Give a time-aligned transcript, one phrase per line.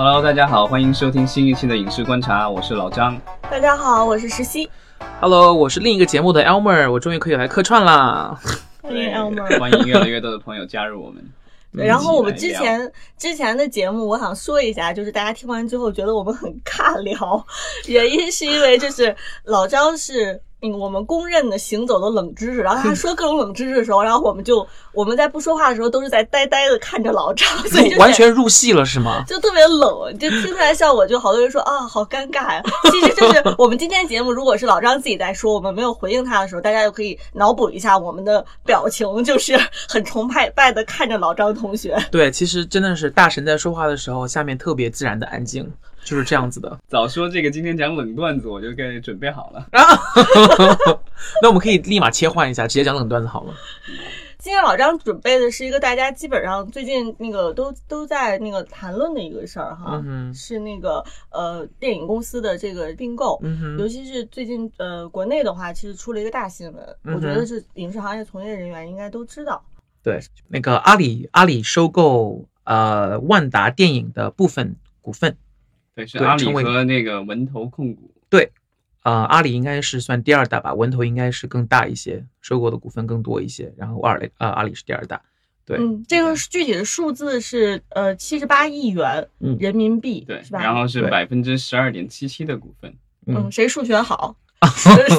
[0.00, 3.20] Hello，大家好，欢迎收听新一期的影视观察，我是老张。
[3.50, 4.70] 大家好，我是石溪。
[5.20, 8.38] Hello，我是另一个节目的 Elmer，我终于可以来客串啦。
[8.80, 9.58] 欢迎 Elmer。
[9.58, 11.20] 欢迎越来越多的朋友加入我们。
[11.74, 17.44] 对然后我们之前之前的节目，我想说一下，就是大家听完之后觉得我们很尬聊，
[17.88, 19.12] 原因是因为就是
[19.46, 29.22] 老张是嗯我们公认的行走的冷知识，然后他 说各种冷知识的时候，然后我们就我们在不说话的时候都是在呆呆的看着老张，所以就完全入戏了是吗？
[29.26, 32.62] 就特别冷，就听出来效果，就好多人说啊，好尴尬呀。
[32.90, 39.56] 其实就是我们今天节目，如果是老张自己在说，我们没有回应他的时候，大家就可以脑补一下我们的表情，就是
[39.88, 41.96] 很崇拜拜的看着老张同学。
[42.10, 45.70] 对，其实真的是大神在说话的时候，下面特别自然的安静，
[46.08, 46.78] 就是这样子的。
[46.88, 49.66] 早说这个今天讲冷段子，我就该准备好了。
[51.42, 53.52] 那我们可以立马切换一下，直接讲冷段子好吗。
[54.38, 63.38] 今天老张准备的是一个大家基本上最近那个都都在那个谈论的一个事儿哈，嗯是那个呃电影公司的这个并购。
[63.42, 69.62] 嗯，尤其是最近，呃，国内的话，其实出了一个大新闻，嗯我觉得是影视行业从业人员应该都知道。
[70.02, 75.36] 对，那个阿里阿里收购呃万达电影的部分股份，
[75.98, 78.10] 对，是阿里和那个文投控股。
[78.30, 78.52] 对
[79.02, 85.20] 呃，阿里应该是算第二大吧，文投应该是更大一些，收购的股份更多一些，然后阿里呃阿里是第二大。
[85.64, 90.62] 对，嗯，这个具体的数字是呃七十八亿元嗯人民币，对是，吧？
[90.62, 92.94] 然后是对百分之十二点七七的股份。
[93.26, 94.36] 嗯，嗯，谁数学好？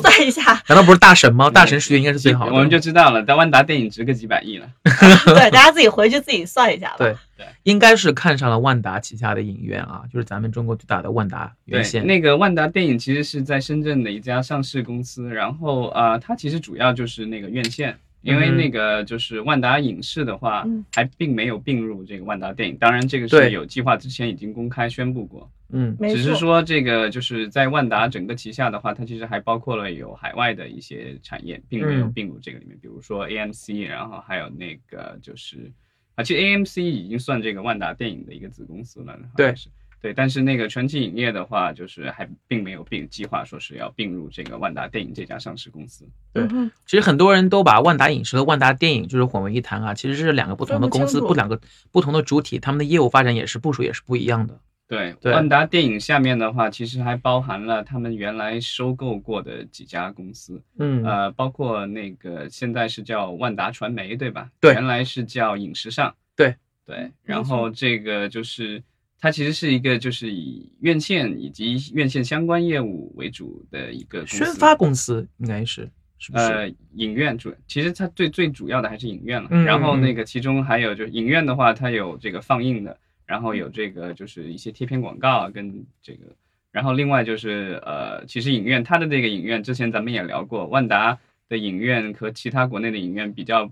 [0.02, 1.50] 算一下，难道不是大神吗？
[1.50, 2.52] 大神数学应该是最好的。
[2.54, 4.70] 我们就知道了，但万达电影值个几百亿了。
[4.84, 6.96] 对，大家自己回去自己算一下吧。
[6.98, 7.16] 对
[7.64, 12.06] 应该是看上了万达旗下的影院啊，就是咱们中国最大的万达院，线。
[12.06, 20.84] 那个万达电影其实是在深圳的一家上市公司，然后啊、呃它其实主要就是那个院线，因为那个就是万达影视的话，嗯。
[20.94, 25.95] 还并没有并入这个万达电影，当然这个是有计划，之前已经公开宣布过，嗯。
[26.02, 32.14] 只是说这个就是在万达整个旗下的话，它其实还包括了有海外的一些产业，并没有嗯。
[32.14, 35.71] 并入这个里面，比如说 AMC，然后还有那个就是
[36.20, 39.70] 啊，其实 AMC 已经算这个万达电影的一个子公司了，对是。
[40.02, 46.08] 对，但是那个传奇影业的话，就是还并没有并计划说是要并入这个万达电影这家上市公司。
[46.32, 46.48] 对
[46.86, 51.60] 其实很多人都把万达影视和万达电影就是混为一谈啊，其实是两个不同的公司，不两个
[51.92, 54.60] 不同的主体，他们的业务发展也是部署也是不一样的。
[54.89, 64.50] 对，对万达电影下面的话，其实还包含了他们原来收购过的几家公司，嗯呃，包括那个现在是叫万达传媒，对吧？
[64.60, 66.14] 对原来是叫影时尚。
[66.36, 66.55] 对
[66.88, 68.82] 对，然后这个就是
[69.22, 76.45] 它其实是一个就是以院线以及院线相关业务为主的一个宣发公司应该是是不是？
[76.45, 79.50] 呃，影院主其实它最最主要的还是影院了。
[79.52, 82.98] 嗯然后那个其中还有就是影院的话，它有这个放映的，
[83.30, 86.26] 然后有这个就是一些贴片广告啊，跟这个，
[86.72, 91.16] 然后另外就是呃，其实影院它的这个影院之前咱们也聊过，万达
[91.48, 93.72] 的影院和其他国内的影院比较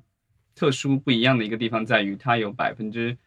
[0.53, 3.17] 特殊不一样的一个地方在于，它有百分之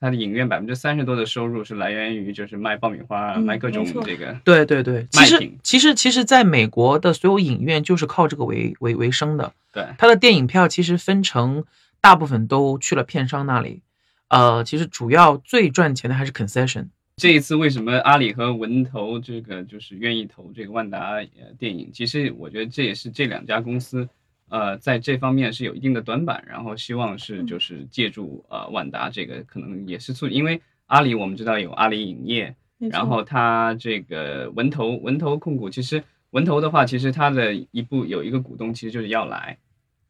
[0.00, 4.36] 它的影院百分之三十多的收入是来源于就是卖爆米花卖各种这个。
[4.44, 9.86] 对对对，其实其实其实在美国的所有影院就是靠这个为为为生的，对。
[9.96, 11.64] 它的电影票其实分成
[12.00, 13.82] 大部分都去了片商那里，
[14.28, 16.88] 呃，其实主要最赚钱的还是 concession。
[17.16, 21.90] 这一次为什么阿里和文投这个就是愿意投这个万达呃电影？
[21.92, 24.08] 其实我觉得这也是这两家公司
[24.48, 39.58] 呃在这方面是有一定的短板，然后希望是就是借助呃万达这个可能也是促，因为阿里我们知道有阿里影业，然后它这个文投文投控股，其实文投的话，其实它的一部有一个股东其实就是耀莱，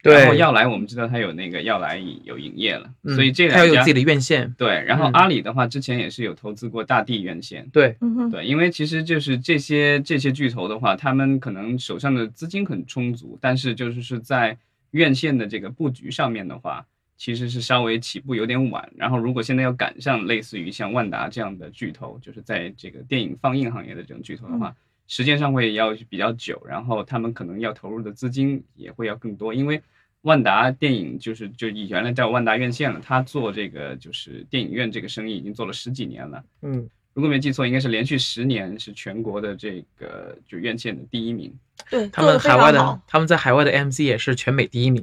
[0.02, 4.54] 然后耀莱我们知道它有那个耀莱有营业了，嗯所以这两家有自己的院线。
[4.56, 7.68] 对，然后嗯阿里的话之前也是有投资过大地院线。
[7.72, 14.56] 对，嗯哼，对，因为其实就是这些这些巨头的话，他们可能手上的资金很充足，但是就是是在
[14.92, 16.86] 院线的这个布局上面的话，
[17.16, 18.88] 其实是稍微起步有点晚。
[18.96, 24.74] 然后如果现在要赶上类似于像万达这样的巨头，就是在这个电影放映行业的这种巨头的话，
[25.08, 29.82] 时间上会要比较久，然后他们可能要投入的资金也会要更多，因为。
[30.22, 41.54] 万达电影就是就以原来叫万达院线了，他做这个就是电影院这个生意已经做了十几年了，嗯，如果没记错，应该是连续十年是全国的这个就院线的第一名。
[41.88, 45.02] 对，他们海外的他们在海外的 MC 也是全美第一名。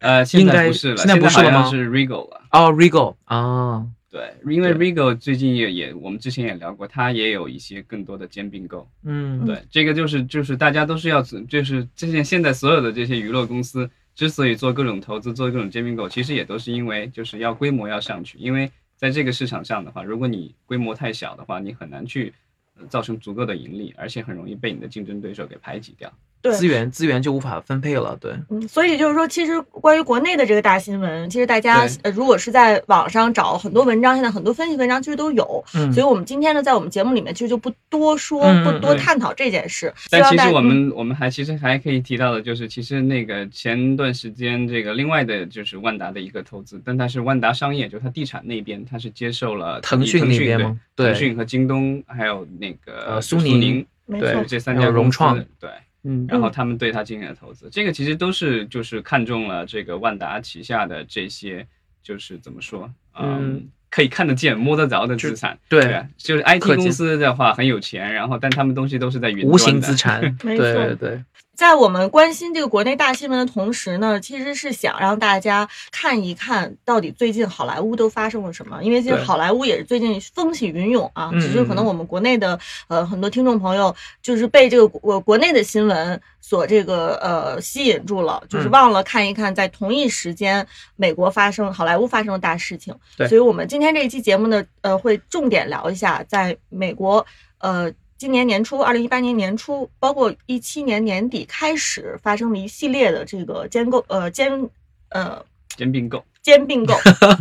[0.00, 2.42] 呃， 现在不是了，现在不是了吗是 Regal 了。
[2.52, 8.88] 哦，Regal 啊，对，因为 Regal 最近也也，我们之前也聊过，它也有一些更多的兼并购。
[9.04, 22.32] 嗯，对，这个就是就是大家都是要就是这些现在所有的这些娱乐公司之所以做各种投资、做各种兼并购，其实也都是因为就是要规模要上去，因为在这个市场上的话，如果你规模太小的话，你很难去
[22.78, 26.10] 呃造成足够的盈利，而且很容易被你的竞争对手给排挤掉。
[26.46, 26.56] 对。
[26.56, 35.64] 资源资源就无法分配了，对，嗯，所以就是说，其实关于国内的这个大新闻，其实大家呃，如果是在网上找很多文章，现在很多分析文章其实都有。
[35.74, 35.92] 嗯。
[35.92, 39.92] 所以我们今天呢，在我们节目里面其实就不多说，嗯不多探讨这件事。
[40.10, 50.78] 但其实我们我们还其实还可以提到的就是，其实那个前段时间这个另外的就是万达的一个投资，但它是万达商业，就是它地产那边它是接受了腾讯腾那边吗？
[50.94, 51.12] 对对。
[51.12, 55.70] 腾讯和京东还有那个苏宁对，这三家融创对。
[56.06, 56.26] 嗯。
[56.28, 61.66] 然后他们对它进行了投资，这个其实都是就是看中了这个万达旗下的这些，
[62.02, 65.58] 就是怎么说，嗯可以看得见、摸得着的资产。
[65.68, 71.22] 对啊，就是 IT 公司的话很有钱，然后但他们东西都是在云端的无形资产，对对对，
[71.56, 78.82] 在我们关心这个国内大新闻的同时呢，其实是想让大家看一看到底最近好莱坞都发生了什么。
[78.84, 82.58] 因为其实好莱坞也是最近风起云涌啊，嗯只是可能我们国内的
[82.88, 92.94] 呃很多听众朋友就是被这个国国内的新闻所这个呃吸引住了，就是嗯忘了看一看在同一时间美国发生好莱坞发生的大事情。
[93.16, 97.24] 所以我们今天这一期节目呢，呃，会重点聊一下在美国
[97.58, 97.90] 呃。
[98.18, 104.70] 今年年初，二零一八年年初，包括一七年年底开始发生了一系列的这个兼购呃兼
[105.10, 105.44] 呃
[105.76, 106.94] 兼并购，兼并购，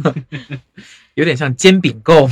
[1.15, 2.27] 有点像煎饼购，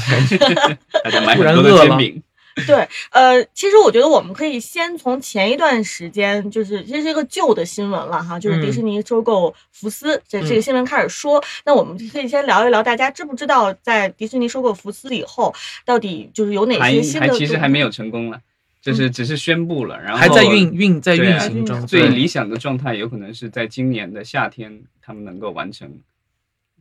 [1.04, 1.90] 大家买突然很多的饿了。
[1.90, 2.24] 煎饼。
[2.68, 11.44] 对，呃，其实我觉得我们可以先从前一段时间，就是这是一个旧的新闻了哈，就是迪士尼收购福斯、这这个新闻开始说。
[11.66, 15.54] 那我们可以先聊一聊，大家知不知道在迪士尼收购福斯以后，
[15.84, 17.28] 到底就是有哪些新的？
[17.28, 18.40] 还其实还没有成功了，
[18.82, 25.92] 就是只是宣布了，然后还在运运在运行中，最理想的状态有可能是在今年的夏天，他们能够完成。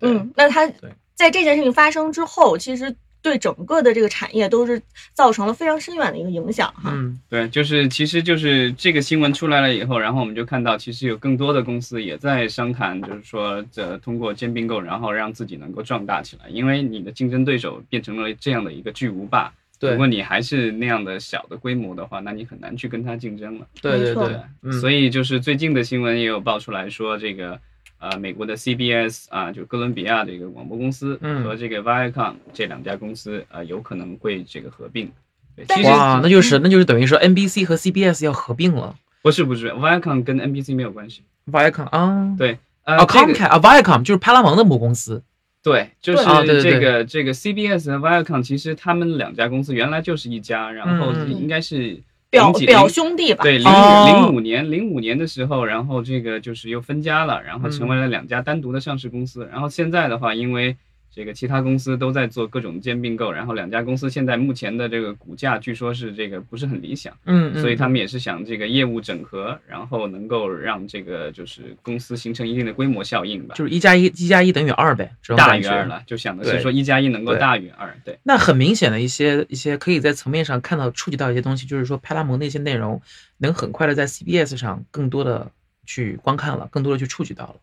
[0.01, 4.83] 嗯，那他对在这件事情发生之后，其实对整个的这个产业都是
[5.15, 6.91] 造成了非常深远的一个影响哈。
[6.93, 16.49] 嗯对，就是其实就是这个新闻出来了以后，然后我们就看到，其实有更多的公司也在商谈，就是说这通过兼并购，然后让自己能够壮大起来。
[16.51, 23.67] 因为你的竞争对手变成了这样的一个巨无霸，如果你还是那样的小的规模的话，那你很难去跟他竞争了。
[23.81, 27.61] 对对没错对，嗯，所以就是最近的新闻也有爆出来说，这个
[28.03, 31.43] 呃美国的 CBS 啊，就哥伦比亚这个广播公司嗯。
[31.45, 35.11] 和这个 Viacom 这两家公司呃有可能会这个合并。
[35.57, 38.95] 对，其实哇，那就是那就是等于说 NBC 和 CBS 要合并了。
[39.23, 41.23] 不是不是，Viacom 跟 NBC 没有关系。
[41.51, 45.23] ，Viacom 啊，对，呃，哦这个，Comcast 啊，Viacom 就是派拉蒙的母公司，
[45.63, 46.25] 对，就对。
[46.25, 51.31] 啊对对是这个这个 CBS 和 Viacom，其实他们两家公司原来就是一家，然后嗯。
[51.31, 51.97] 应该是
[52.33, 59.47] 表表兄弟吧，对，零哦零五年，零五年的时候，然后这个就是又分家了，然后成嗯为了两家单独的上市公司。
[59.53, 60.75] 然后现在的话，因为
[61.15, 73.55] 这个其他公司都在做各种兼并购，然后两家公司现在目前的这个股价据说是这个不是很理想，嗯，嗯所以他们也是想这个业务整合，然后能够让这个就是公司形成一定的规模效应吧。
[73.55, 75.85] 就是一加一，一加一等于二呗，大于二。
[75.85, 78.19] 了，就想的是对说一加一能够大于二，对。
[78.23, 83.03] 那很明显的一些一些可以在层面上看到触及到一些东西，就是说派拉蒙那些内容
[83.37, 85.51] 能很快的在 CBS 上更多的
[85.85, 87.57] 去观看了，更多的去触及到了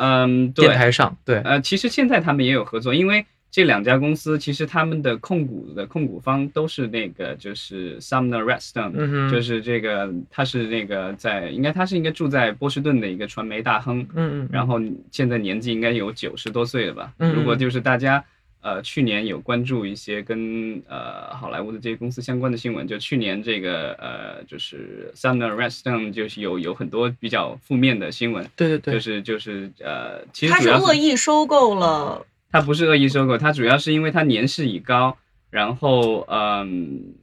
[0.00, 0.66] 嗯，对。
[0.66, 14.80] 电，台上，对，呃，其实现在他们也有合作，因为这两家公司其实他们的控股的控股方都是那个就是 Sumner Redstone，、嗯，就是这个他是那个在应该他是应该住在波士顿的一个传媒大亨，嗯嗯，然后
[15.10, 17.12] 现在年纪应该有九十多岁了吧？
[17.18, 17.34] 嗯。
[17.34, 18.24] 如果就是大家
[18.62, 35.16] 呃去年有关注一些跟呃好莱坞的这些公司相关的新闻，就去年这个呃就是 Sumner Redstone 就是有有很多比较负面的新闻，对对对，就是就是呃，其实他是恶意收购了，他不是恶意收购，他主要是因为他年事已高，
[35.50, 37.14] 然后嗯，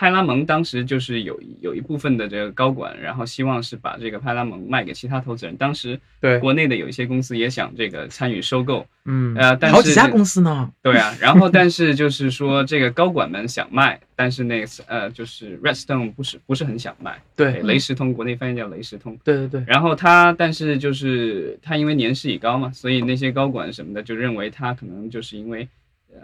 [0.00, 5.54] 派拉蒙当时就是有有一部分的这个高管，然后希望是把这个派拉蒙卖给其他投资人。
[5.58, 25.79] 当时对，国内的有一些公司也想这个参与收购，嗯，呃但是好几家公司呢， 对啊，然后但是就是说这个高管们想卖，但是那个呃就是 Redstone 不是不是很想卖，对雷石通国内翻译叫雷石通，对对对，然后他，但是就是他因为年事已高嘛，所以那些高管什么的就认为他可能就是因为呃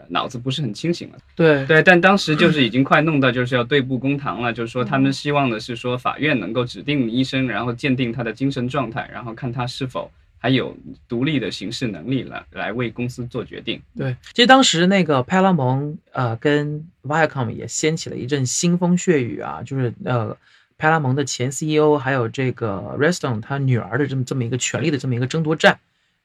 [0.08, 1.18] 脑子不是很清醒了。
[1.34, 10.76] 对对，但当时就是已经快弄到就是要对簿公堂了，就是说他们希望的是说法院能够指定医生，然后鉴定他的精神状态，然后看他是否还有
[11.08, 13.80] 独立的行事能力来来为公司做决定。
[13.96, 20.36] 对，其实当时那个派拉蒙呃跟 Viacom 也掀起了一阵腥风血雨啊，就是呃
[20.78, 25.78] 派拉蒙的前 CEO 还有这个 Redstone 他女儿的这么这么一个权力的这么一个争夺战，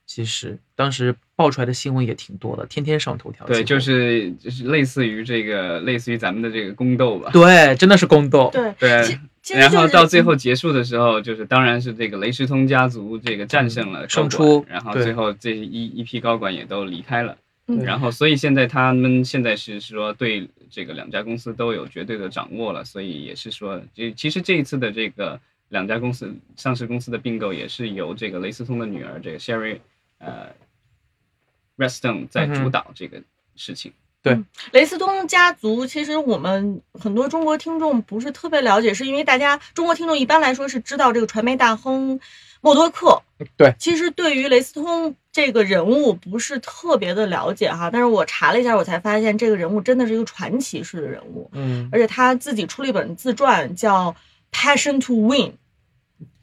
[0.05, 3.45] 其实当时爆出来的新闻也挺多的，天天上头条。
[3.45, 7.29] 对，就是就是类似于这个，类似于咱们的这个宫斗吧。
[7.31, 8.49] 对，真的是宫斗。
[8.51, 9.19] 对，对
[9.55, 17.37] 然后到最后结束的时候，就是当然是这个雷士通家族这个战胜了胜出然后最后这一一批高管也都离开了。
[17.67, 25.39] 嗯然后所以现在他们现在是说对这个两家公司都有绝对的掌握了，所以也是说，这其实这一次的这个
[25.69, 29.77] 两家公司上市公司的并购也是由这个雷斯通的女儿这个 Sherry
[30.21, 30.53] 呃
[31.77, 33.21] Redstone 在主导这个
[33.55, 33.93] 事情。
[34.23, 34.39] 对
[34.71, 42.19] 雷斯通家族，其实我们很多中国听众不是特别了解，是因为大家中国听众一般来说是知道这个传媒大亨
[42.61, 43.23] 默多克。
[43.57, 54.11] 对，其实对于雷斯通这个人物不是特别的了解哈，但是我查了一下，我才发现这个人物真的是一个传奇式的人物，嗯，而且他自己出了一本自传叫
[54.51, 55.49] 《Passion to Win》，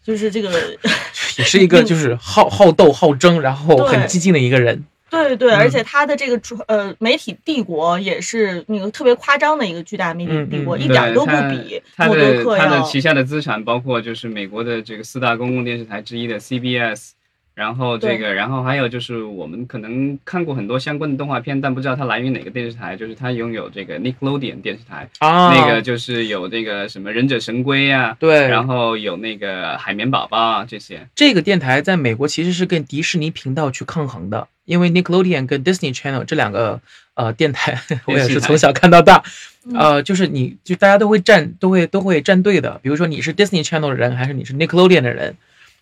[0.08, 0.50] 就是这个。
[1.38, 4.84] 也是一个就是好好斗好争，然后很激进的一个人。
[5.08, 12.82] 对对，嗯而且他的这个传呃媒体帝国也是那个特别夸张的一个巨大媒体帝国，嗯嗯嗯一点儿都不比他默多克的他的。
[12.82, 17.10] 旗下的资产包括就是美国的这个四大公共电视台之一的 CBS，
[17.58, 36.80] 然后这个，然后还有就是我们可能看过很多相关的动画片，但不知道它来源于哪个电视台，就是它拥有这个 Nickelodeon 电视台，啊，那个就是有这个什么忍者神龟啊，对，然后有那个海绵宝宝啊这些，这个电台在美国其实是跟迪士尼频道去抗衡的，因为 Nickelodeon 跟 Disney Channel 这两个
[37.14, 39.24] 呃电台， 我也是从小看到大，
[39.74, 45.34] 呃，就是你就大家都会站都会都会站队的，比如说你是 Disney Channel 的人还是你是 Nickelodeon 的人，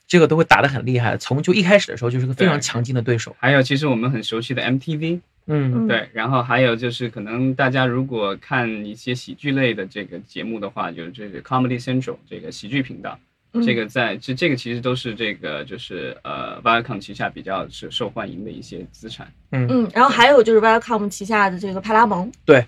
[0.06, 5.72] 这个都会打得很厉害，从就一开始的时候就是个非常强劲的对手，还有其实我们很熟悉的 MTV，嗯。
[5.74, 5.88] 嗯。
[5.88, 13.18] 对，然后还有就是可能大家如果看一些喜剧类的这个节目的话，就是这个 Comedy Central 这个喜剧频道。
[13.52, 13.62] 嗯。
[13.62, 19.66] 这个在这这个其实都是这个就是呃 Viacom 旗下比较是受欢迎的一些资产，嗯。
[19.68, 22.64] 嗯，然后还有就是 Viacom 旗下的这个派拉蒙，对。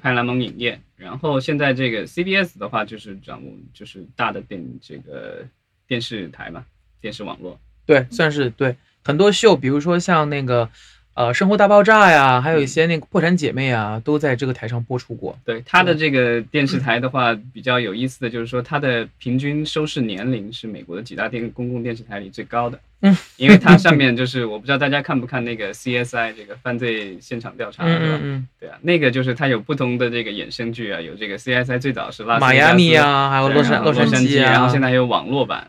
[0.00, 0.80] 派拉蒙影业。
[0.96, 5.44] 然后现在这个 CBS 的话就是掌握就是大的电这个
[5.86, 6.64] 电视台嘛，
[7.04, 7.60] 电视网络。
[7.84, 10.66] 对，算是对很多秀，比如说像那个
[11.12, 15.38] 呃《生活大爆炸》呀，还有一些那个《破产姐妹》啊，都在这个台上播出过。
[15.44, 22.80] 对它的这个电视台的话，比较有意思的就是说，它的平均收视年龄是美国的几大电公共电视台里最高的。
[23.04, 28.42] 嗯，因为它上面就是我不知道大家看不看那个 CSI 这个犯罪现场调查，嗯对吧？
[28.60, 35.68] 对啊，那个就是它有不同的这个衍生剧啊，有这个 CSI 最早是拉斯马亚密啊，啊，还有洛杉洛杉矶，矶啊，然后现在还有网络版，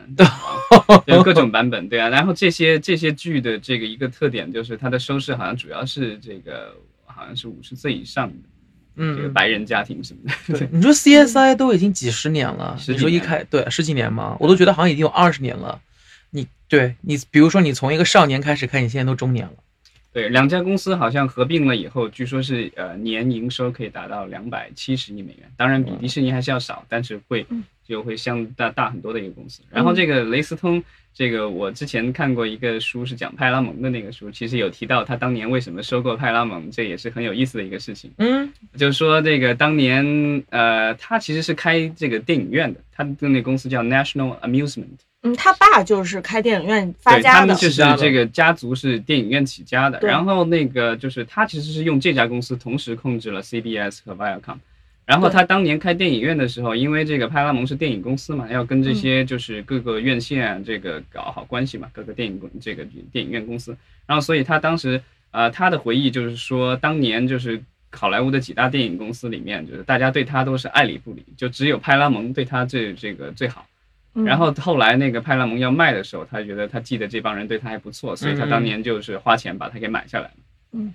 [1.04, 2.08] 有各种版本，对啊。
[2.08, 6.74] 然后这些这些剧的这个一个特点就是它的收视好像主要是这个
[7.04, 8.34] 好像是五十岁以上的
[8.96, 10.58] 这个嗯，白人家庭什么的。
[10.58, 15.78] 对，你说 CSI 都已经几十年了，十几你说一开对十几年嘛，我都觉得好像已经有二十年了。
[16.36, 19.54] 你对你，比如说你从一个少年开始看，你现在都中年了。
[20.12, 29.62] 对，两家公司好像合并了以后，据说是呃年营收可以达到两百七十亿美元，当然比迪士尼还是要少，但是会嗯就会相大大很多的一个公司。
[29.70, 30.82] 然后这个雷斯通，
[31.14, 38.10] 这个我之前看过一个书是讲派拉蒙的那个书，其实有提到他当年为什么收购派拉蒙，这也是很有意思的一个事情。
[38.18, 44.96] 嗯就是说这个当年呃他其实是开这个电影院的，他的那公司叫 National Amusement。
[45.26, 54.58] 嗯，他爸就是开电影院发家的，他们就是这个家族是电影院起家的，然后那个就是他其实是用这家公司同时控制了 CBS 和 Viacom。
[55.04, 63.76] 然后他当年开电影院的时候，因为这个派拉蒙是电影公司嘛，要跟这些就是各个院线啊这个搞好关系嘛，各个电影公这个电影院公司。
[64.04, 73.64] 然后所以他当时呃他的回忆就是说，当年就是好莱坞的几大电影公司里面，就是大家对他都是爱理不理，就只有派拉蒙对他最这个最好。
[74.16, 80.32] 嗯然后后来那个派拉蒙要卖的时候，他觉得他记得这帮人对他还不错，所以他当年就是花钱把他给买下来了。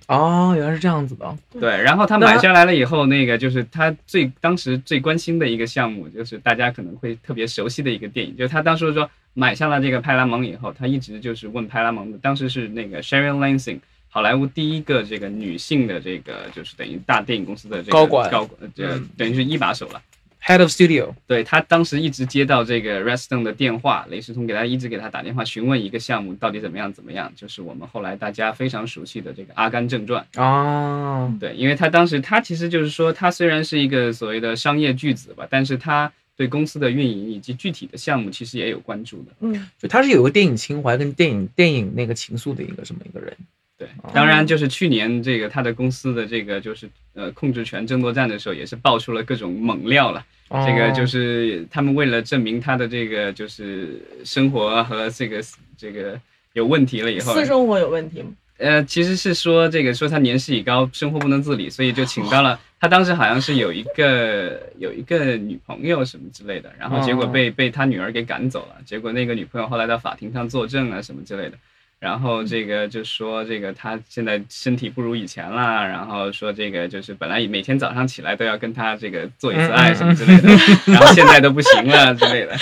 [0.06, 1.38] 哦，原来是这样子的。
[1.58, 13.78] 对，然后他买下来了以后，那个就是他最当时最关心的一个项目，就是大家可能会特别熟悉的一个电影，就是他当时说买下了这个派拉蒙以后，他一直就是问派拉蒙的，当时是那个 Sharon Lansing。
[14.08, 20.02] 好莱坞第一个这个女性的这个就是等于大电影公司的这个高管高管，这嗯等于是一把手了。
[20.44, 30.26] Head of Studio，对他当时一直接到这个 Redstone 的电话，雷士通给他一直给他打电话询问一个项目到底怎么样怎么样，就是我们后来大家非常熟悉的这个《阿甘正传》。
[30.42, 39.32] 哦，对，因为他当时他其实就是说，他虽然是一个所谓的商业巨子吧，但是他对公司的运营以及具体的项目其实也有关注的。
[39.40, 43.32] 嗯就他是有个电影情怀跟电影电影那个情愫的一个这么一个人。
[43.82, 50.24] 对哦，当然就是去年这个他的公司的这个就是呃控制权争夺战的时候，也是爆出了各种猛料了。
[50.48, 55.42] 哦这个就是他们为了证明他的这个就是生活和这个
[55.78, 56.20] 这个
[56.52, 58.28] 有问题了以后，私生活有问题吗？
[58.58, 62.86] 呃，其实是说这个说他年事已高，生活不能自理，所以就请到了他。
[62.86, 68.76] 当时好像是有一个有一个女朋友什么之类的，然后结果被被他女儿给赶走了。
[68.84, 71.56] 结果那个女朋友后来到法庭上作证啊什么之类的，
[72.02, 80.48] 然后这个就说这个他现在身体不如以前了，然后说这个就是本来每天早上起来都要跟他这个做一次爱什么之类的，
[80.92, 82.56] 然后现在都不行了之类的。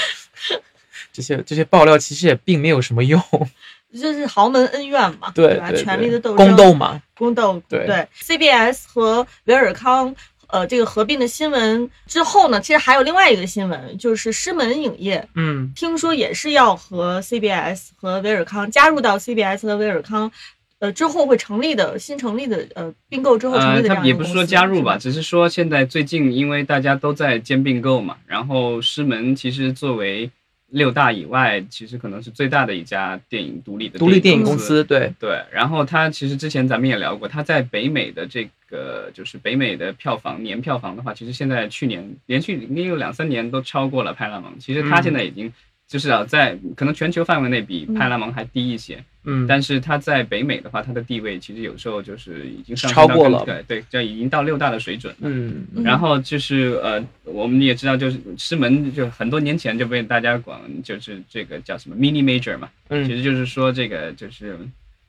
[1.10, 3.18] 这些这些爆料其实也并没有什么用。
[3.98, 5.72] 就是豪门恩怨嘛，对吧？
[5.72, 7.60] 权力的斗争，宫斗嘛，宫斗。
[7.66, 10.14] 对对，CBS 和维尔康
[10.52, 20.30] 呃这个合并的新闻之后呢，其实还有另外一个新闻，就是狮门影业，嗯，听说也是要和 CBS 和威尔康加入到 CBS 和威尔康
[20.78, 24.96] 呃之后会成立的新成立的呃并购之后成立的这样呃，他也不是说加入，吧？
[24.96, 30.30] 只是说现在最近因为大家都在兼并购嘛，然后狮门其实作为
[30.70, 44.58] 六大以外，其实可能是最大的一家电影独立的独立电影公公司，对，对，然后它其实之前咱们也聊过，它在北美的这个就是北美的票房年票房的话，其实现在去年连续应该有两三年都超过了派拉蒙。
[44.58, 45.52] 其实它嗯现在已经
[45.88, 49.04] 就是啊，在可能全球范围内比派拉蒙还低一些，嗯，
[49.46, 53.44] 但是它在北美的话，它的地位其实有时候就是已经上超过了。
[53.44, 55.28] 跟对对，就已经到六大的水准了。
[55.28, 63.06] 嗯，嗯然后就是呃，我们也知道，就是狮门就很多年前就被大家管，就是这个叫什么 mini major 嘛，嗯。
[63.06, 64.58] 其嗯，实就是说这个就是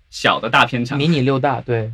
[0.10, 0.98] 小的大片场。
[0.98, 1.90] 迷你六大，对，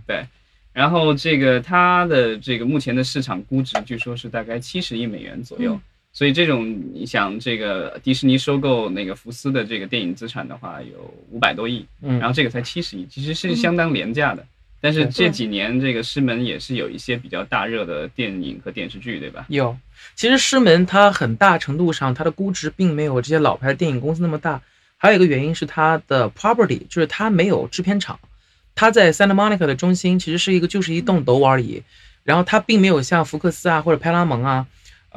[0.73, 5.73] 然后这个它的这个目前的市场估值，据说是大概七十亿美元左右。
[5.73, 5.81] 嗯
[6.17, 14.43] 所以这种你想，这个迪士尼收购那个福斯的这个电影资产的话，有五百多亿，嗯，然后这个才七十亿，其实是嗯相当廉价的。
[14.81, 19.45] 但是这几年这个狮门也是有一些比较大热的电影和电视剧，对吧？
[19.49, 19.77] 有，
[20.15, 24.59] 其实狮门它很大程度上它的估值并没有这些老牌的电影公司那么大，
[24.97, 28.19] 还有一个原因是它的 property，就是它没有制片厂，
[28.73, 31.83] 它在 Santa Monica 的中心其实是一个就是一栋楼而已，
[32.23, 34.65] 然后它并没有像福克斯啊或者派拉蒙啊，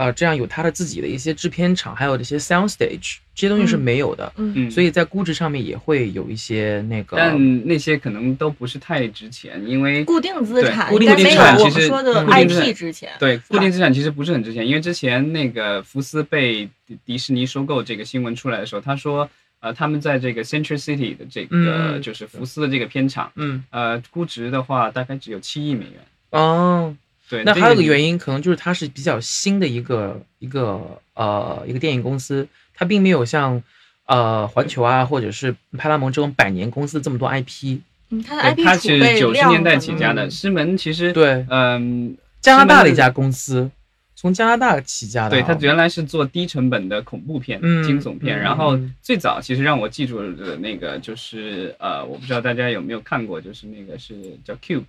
[0.00, 13.10] 呃这样有它的自己的一些制片厂，还有这些 sound stage 这些东西是嗯没有的，嗯嗯，所以在估值上面也会有一些那个，但那些可能都不是太值钱，因为固定资产固定资产我其实 IP 值钱。
[13.18, 19.28] 对，固定资产其实不是很值钱，因为之前那个福斯被迪迪士尼收购这个新闻出来的时候，他说，
[19.60, 26.00] 呃，他们在这个 Century City 的这个、嗯就是福斯的这个片场，嗯呃，估值的话大概只有七亿美元。
[26.30, 26.96] 哦。
[27.30, 33.62] 对，那还有个原因，可能就是它是比较新的一个一个呃一个电影公司，它并没有像
[34.06, 37.78] 呃环球啊或者是派拉蒙这种百年公司这么多 IP。
[38.08, 43.70] 嗯，它的 IP 它是九十年代起家的，嗯狮门其实，对，嗯、加拿大的一家公司，
[44.16, 45.44] 从加拿大起家的对，啊。
[45.46, 54.82] 它原来是做低成本的恐怖片、嗯惊悚片，嗯然后嗯最早其实让我记住的那个就是呃，我不知道大家有没有看过，就是那个是叫 Cube。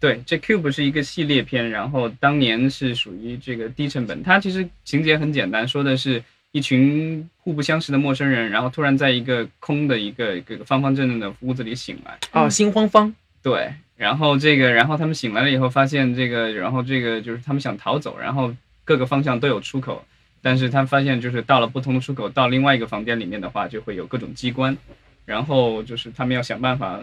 [0.00, 4.22] 对，这 Cube 是一个系列片，然后当年是属于这个低成本。
[4.22, 12.12] 它其实情节很简单，说的是一群互不相识的陌生人，然后突然在一个空的一个一个方方正正的屋子里醒来。
[12.30, 13.12] 啊，嗯心慌慌。
[13.42, 20.04] 对，然后这个，然后他们醒来了以后，发现这个，然后这个就是他们想逃走，然后各个方向都有出口，
[20.42, 24.76] 但是他发现就是到了不同的出口，到另外一个房间里面的话，就会有各种机关，
[25.24, 27.00] 然后就是他们要想办法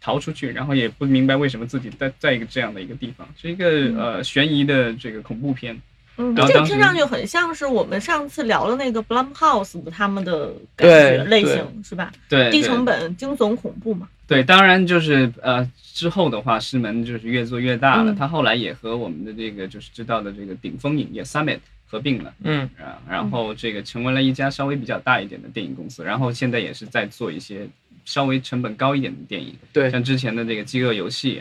[0.00, 3.66] 逃出去，然后也不明白为什么自己在在一个这样的一个地方，是一个
[4.00, 5.80] 呃悬疑的这个恐怖片。
[6.18, 12.10] 嗯，这个听上去很像是我们上次聊的那个 Blumhouse 的他们的感觉类型是吧？
[12.26, 14.08] 对，低成本惊悚恐怖嘛。
[14.26, 18.12] 对，当然就是呃之后的话，师门就是越做越大了。
[18.12, 22.32] 嗯他后来也和我们的这个就是知道的这个顶峰影业 Summit 合并了。
[22.42, 27.68] 嗯啊，然后这个成为了一家稍微比较大一点的电影公司，然后现在也是在做一些
[28.06, 31.40] 稍微成本高一点的电影，对像之前的这个《饥饿游戏》，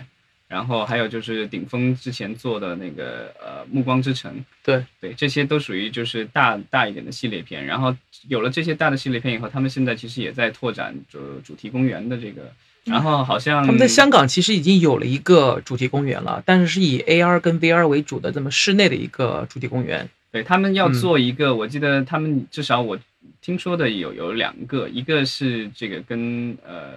[0.50, 4.32] 然后还有就是顶峰之前做的那个呃《暮光之城》，
[4.64, 7.66] 对对，这些都属于就是大大一点的系列片。
[7.66, 7.96] 然后
[8.28, 12.52] 有了这些大的系列片以后，他们现在其实也在拓展主主题公园的这个，
[12.84, 20.10] 然后好像他们在香港其实已经有了一个主题公园了，但是是以 AR 跟 VR 为主的这么室内的一个主题公园。
[20.32, 23.00] 对他们要嗯做一个，我记得他们至少我
[23.42, 26.94] 听说的有有两个，一个是这个跟呃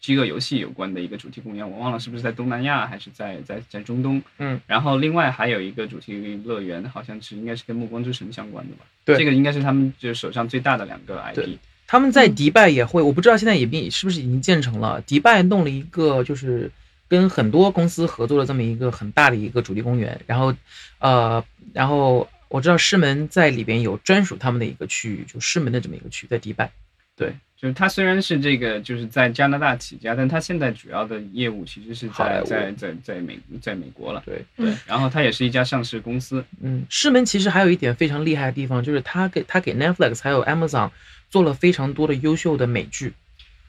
[0.00, 4.22] 饥饿游戏有关的一个主题公园，我忘了是不是在东南亚还是在在在中东。
[4.38, 8.84] 嗯，然后另外还有一个主题乐园，好像是应该是跟暮光之城相关的吧？
[9.04, 11.56] 对这个应该是他们就是手上最大的两个 IP。
[11.86, 15.00] 他们在嗯迪拜也会，我不知道现在也并是不是已经建成了。
[15.02, 16.70] 迪拜弄了一个就是
[17.08, 20.54] 跟很多公司合作的这么一个很大的一个主题公园，然后
[21.00, 26.70] 呃，然后我知道狮门在里边有专属他们的一个区域，就狮门的这么一个区域在迪拜。
[27.16, 34.22] 对，就是它虽然是这个就是在加拿大起家，但它现在主要的业务其实是在在在在美在美国了。
[34.26, 36.44] 对，对，然后它也是一家上市公司。
[36.60, 40.90] 嗯，狮门其实还有一点非常厉害的地方，就是他给他给 Netflix 还有 Amazon
[41.28, 43.12] 做了非常多的优秀的美剧，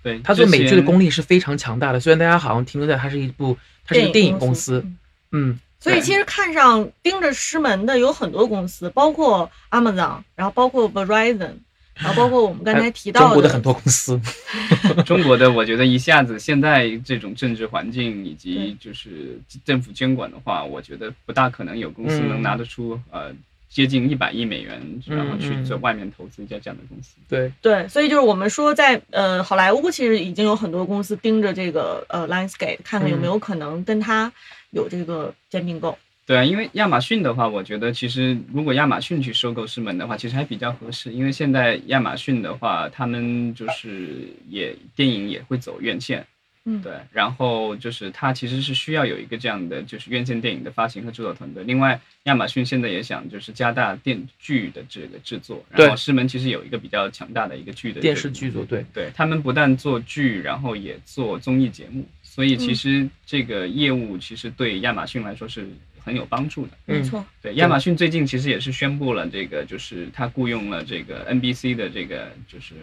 [0.01, 1.05] 对，他做美剧的功力。
[1.05, 1.99] 力是非常强大的。
[1.99, 4.85] 虽然大家好像停留在它是一部它是一个电影公司，
[5.31, 11.55] 嗯，所以其实看上盯着狮门的有很多公司，包括 Amazon，然后包括 Verizon，
[11.95, 14.21] 然后包括我们刚才提到的中国的很多公司，
[15.05, 22.29] 中国的，我觉得一下子现在这种政治环境以及就是政府监管的话，我觉得不大可能有公司嗯。
[22.29, 23.33] 能拿得出、呃
[23.71, 27.15] 接近一百亿美元，然后去在外面投资一家这样的公司。
[27.29, 34.29] 对，对，所以就是我们说在呃好莱坞，其实已经有很多公司盯着这个呃 Lionsgate，看看有没有可能跟它
[34.71, 35.97] 有这个兼并购。
[36.23, 46.25] 对啊，因为亚马逊的话，我觉得其实如果亚马逊去收购狮门的话，其实还比较合适，因为现在亚马逊的话，他们就是也电影也会走院线，
[46.63, 51.63] 嗯，对，然后就是它其实是需要有一个这样的就是院线电影的发行和制作团队。
[51.65, 65.67] 另外，亚马逊现在也想就是加大电剧的这个制作，然后对狮门其实有一个比较强大的一个剧的电视剧组，对，对他们不但做剧，然后也做综艺节目，所以其实这个业务其实对亚马逊来说是
[65.99, 66.71] 很有帮助的。
[66.87, 66.95] 嗯。
[66.95, 67.25] 没错。
[67.41, 72.75] 对，亚马逊最近其实也是宣布了这个，就是他雇佣了这个 NBC 的这个就是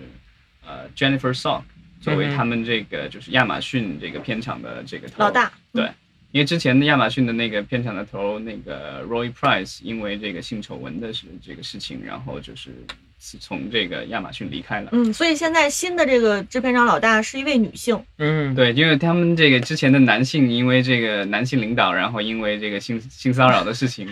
[0.67, 1.63] 呃 Jennifer Salk
[1.99, 5.15] 作为他们这个就是亚马逊这个片场的这个头。
[5.17, 5.91] 老大，对，
[6.31, 12.71] 因为之前的亚马逊的那个片场的头那个 Roy Price 因为这个性丑闻的事这个事情，然后就是
[13.19, 14.91] 从这个亚马逊离开了。
[14.93, 24.09] 嗯，所以现在新的这个制片厂老大是一位女性，嗯，对，因为他们这个之前的男性，因为这个男性领导，然后因为这个性性骚扰的事情，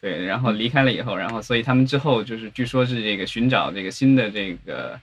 [0.00, 4.98] 对，然后离开了以后，然后所以他们之后就是据说是这个寻找这个新的这个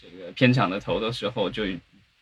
[0.00, 1.64] 这个片场的头的时候，就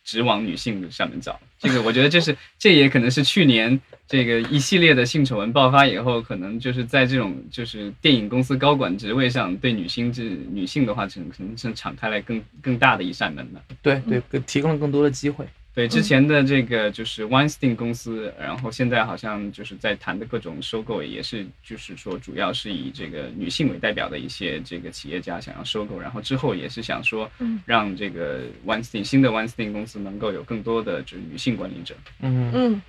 [0.03, 1.39] 直往女性上面找。
[1.59, 3.79] 这个我觉得这是这也可能是去年
[4.11, 13.61] 这个一系列的性丑闻爆发以后，可能就是在这种就是电影公司高管职位上，对女性这女性的话，可能可能是敞开了更更大的一扇门的。
[13.81, 15.45] 对对，给提供了更多的机会。
[15.73, 31.95] 对之前的这个就是 Weinstein 公司，然后现在好像就是在谈的各种收购，也是就是说主要是以这个女性为代表的一些这个企业家想要收购，然后之后也是想说嗯让这个 Weinstein 新的 Weinstein 公司能够有更多的就是女性管理者。
[32.19, 32.81] 嗯，嗯，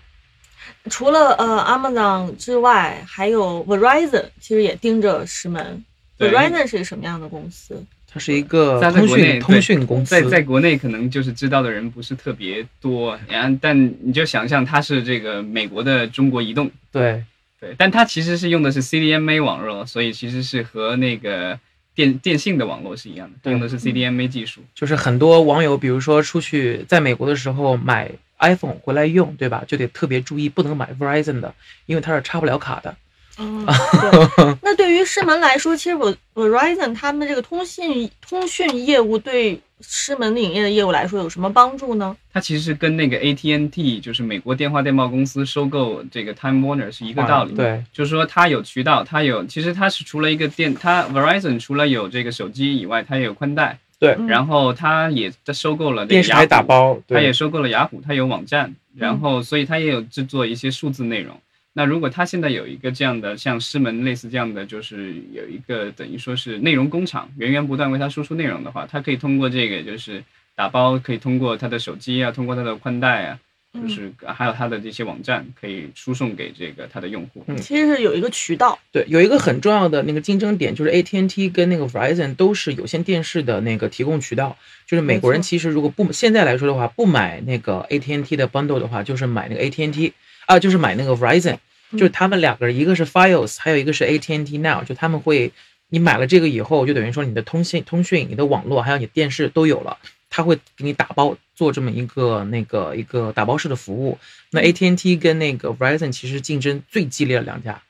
[0.90, 5.84] 除了呃 Amazon 之外，还有 Verizon，其实也盯着石门。
[6.18, 7.84] Verizon 是一个什么样的公司？
[8.14, 16.70] 它是一个通讯通讯公司在，在国内可能就是知道的人不是特别多，然后但你就想象它是这个美国的中国移动。
[16.92, 17.24] 对，
[17.58, 21.58] 对，但它其实是用的是 CDMA 网络，所以其实是和那个
[21.94, 24.60] 电电信的网络是一样的，用的是 CDMA 技术。
[24.74, 28.10] 就是很多网友，比如说出去在美国的时候买
[28.42, 29.64] iPhone 回来用，对吧？
[29.66, 31.54] 就得特别注意，不能买 Verizon 的，
[31.86, 32.94] 因为它是插不了卡的。
[33.38, 33.64] 嗯，
[34.36, 34.56] 对。
[34.62, 42.14] 那对于狮门来说，其实 Ver- Verizon 他们这个通信通讯业务对狮门影业的业务来说有什么帮助呢？
[42.30, 54.16] 它其实是跟那个 AT&T，就是美国电话电报公司收购这个 Time Warner 是一个道理。，对，就是说它有渠道，它有，其实它是除了一个电，它 Verizon 除了有这个手机以外，它也有宽带，对。
[54.18, 54.26] 嗯。
[54.26, 61.40] 然后他也他收购了这个电视还雅虎打包，他也，收购了雅虎，他有网站，然后所以他也有制作一些数字内容。
[61.74, 70.22] 那如果他现在有一个这样的像师门类似这样的，就是有一个等于说是内容工厂，源源不断为他输出内容的话，他可以通过这个就是
[70.54, 73.40] 打包，可以通过他的手机啊，通过他的宽带啊，嗯
[73.72, 77.42] 就是还有它的这些网站，可以输送给这个它的用户。
[77.46, 78.78] 嗯其实是有一个渠道。
[78.90, 84.56] 对，有一个很重要的那个竞争点，就是 AT&T 跟那个 Verizon 都是有线电视的那个提供渠道。
[84.86, 90.12] 就是美国人其实如果不现在来说的话，不买那个 AT&T 的 bundle 的话，就是买那个 AT&T
[90.44, 91.56] 啊，就是买那个 Verizon，
[91.92, 95.50] 就是他们两个人，一个是 Fios，还有一个是 AT&T Now，就他们会，
[95.88, 99.96] 你买了这个以后，就等于说你的通信、通讯、你的网络还有你电视都有了，
[100.34, 104.18] 他会给你打包做这么一个那个一个打包式的服务。
[104.50, 107.82] 那 AT&T 跟那个 Verizon 其实竞争最激烈的两家，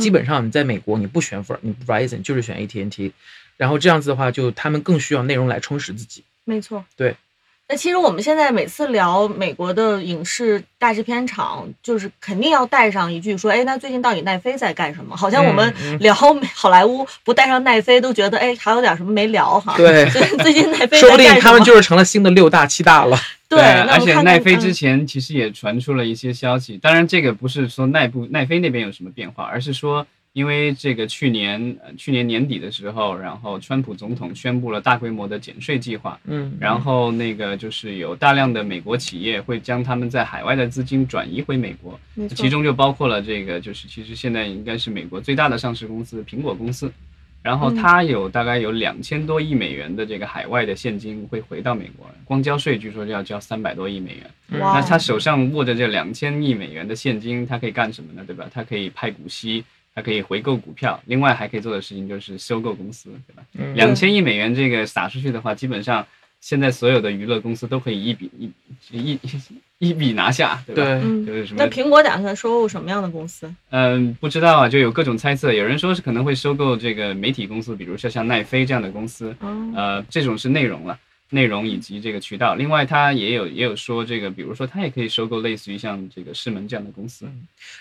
[0.00, 3.12] 基本上你在美国你不选 Ver 你 Verizon 就是选 AT&T，
[3.56, 6.24] 然后这样子的话，就他们更需要内容来充实自己。
[6.44, 7.16] 没错，对。
[7.66, 15.16] 那其实我们现在每次聊美国的影视大制片厂，就是肯定要带上一句说，哎，那最近到底奈飞在干什么？
[15.16, 19.74] 好像我们聊好莱坞不带上奈飞，都觉得哎，还有点什么没聊哈。
[19.78, 21.26] 对所以 最近奈飞说不定？
[21.40, 23.18] 他们就是成了新的六大七大了。
[23.48, 41.98] 对，而且奈飞之嗯前其实也传出了一些消息，当然这个不是说奈部奈飞那边有什么变化，而是说因为这个去年呃去年年底的时候，然后川普总统宣布了大规模的减税计划，嗯，然后那个就是有大量的美国企业会将他们在海外的资金转移回美国，
[42.34, 46.92] 其中就包括了这个就是其实现在应该是美国最大的上市公司苹果公司，
[47.40, 54.28] 然后嗯它有大概有两千多亿美元的这个海外的现金会回到美国，光交税据说就要交三百多亿美元。
[54.48, 58.24] 那他手上握着这两千亿美元的现金，他可以干什么呢？
[58.26, 58.50] 对吧？
[58.52, 59.64] 他可以派股息，
[59.94, 63.42] 他可以回购股票，另外还可以做的事情就是收购公司，对吧？
[63.54, 66.06] 嗯两千亿美元这个撒出去的话，基本上
[66.40, 68.50] 现在所有的娱乐公司都可以一笔一
[68.90, 70.82] 一一一笔拿下，对吧？
[70.82, 73.52] 对，嗯就是什么那苹果打算收购什么样的公司？
[73.70, 75.52] 嗯，不知道啊，就有各种猜测。
[75.52, 80.98] 有人说是可能会收购这个媒体公司，比如说像奈飞这样的公司，哦，呃，这种是内容了，
[81.34, 82.54] 内容以及这个渠道。
[82.54, 87.26] 另外，他也有也有说这个，比如说他也可以收购类似于像这个世门这样的公司。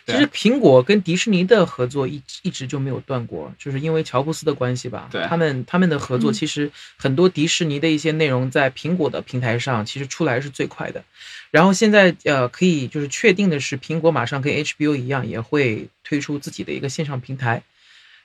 [0.06, 5.08] 其实苹果跟迪士尼的合作一一直就没有断过，就是因为乔布斯的关系吧。
[5.12, 11.04] 对他们他们的合作嗯其实很多迪士尼的一些内容在苹果的平台上其实出来是最快的。
[11.52, 17.62] 然后现在呃可以就是确定的是，苹果马上跟 HBO 一样也会推出自己的一个线上平台，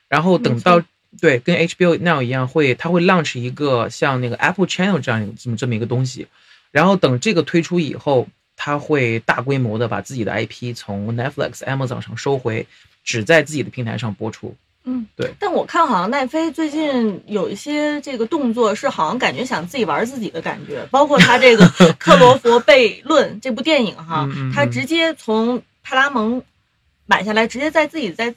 [0.08, 0.84] 然后等到没
[1.20, 6.26] 对跟 HBO Now 一样会它会 launch 一个像那个 Apple Channel 这样这么这么一个东西，
[6.70, 12.66] 然后等这个推出以后，它会大规模的把自己的 IP 从 Netflix、Amazon 上收回，
[13.04, 14.54] 只在自己的平台上播出。
[14.84, 15.32] 嗯，对。
[15.38, 21.64] 但我看好像奈飞最近有一些这个动作是好像感觉想自己玩自己的感觉，包括他这个
[21.98, 26.42] 《克罗佛悖论》这部电影哈他直接从派拉蒙
[27.06, 28.34] 买下来，直接在自己在